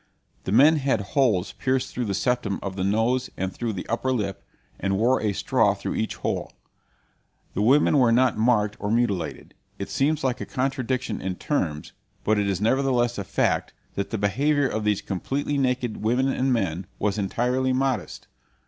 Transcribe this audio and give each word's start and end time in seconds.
The 0.45 0.51
men 0.51 0.77
had 0.77 1.01
holes 1.13 1.51
pierced 1.51 1.93
through 1.93 2.05
the 2.05 2.15
septum 2.15 2.57
of 2.63 2.75
the 2.75 2.83
nose 2.83 3.29
and 3.37 3.53
through 3.53 3.73
the 3.73 3.85
upper 3.87 4.11
lip, 4.11 4.43
and 4.79 4.97
wore 4.97 5.21
a 5.21 5.31
straw 5.31 5.75
through 5.75 5.93
each 5.93 6.15
hole. 6.15 6.53
The 7.53 7.61
women 7.61 7.99
were 7.99 8.11
not 8.11 8.35
marked 8.35 8.77
or 8.79 8.89
mutilated. 8.89 9.53
It 9.77 9.91
seems 9.91 10.23
like 10.23 10.41
a 10.41 10.45
contradiction 10.47 11.21
in 11.21 11.35
terms, 11.35 11.93
but 12.23 12.39
it 12.39 12.47
is 12.49 12.59
nevertheless 12.59 13.19
a 13.19 13.23
fact 13.23 13.73
that 13.93 14.09
the 14.09 14.17
behavior 14.17 14.67
of 14.67 14.85
these 14.85 15.03
completely 15.03 15.59
naked 15.59 15.97
women 15.97 16.29
and 16.29 16.51
men 16.51 16.87
was 16.97 17.19
entirely 17.19 17.71
modest. 17.71 18.27